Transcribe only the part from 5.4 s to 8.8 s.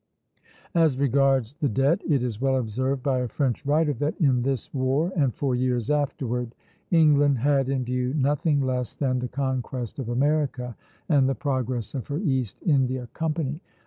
years afterward, England had in view nothing